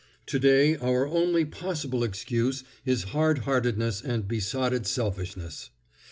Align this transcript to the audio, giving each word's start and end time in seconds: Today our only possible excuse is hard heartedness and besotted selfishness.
Today 0.25 0.75
our 0.77 1.05
only 1.05 1.45
possible 1.45 2.03
excuse 2.03 2.63
is 2.85 3.03
hard 3.13 3.43
heartedness 3.45 4.01
and 4.01 4.27
besotted 4.27 4.87
selfishness. 4.87 5.69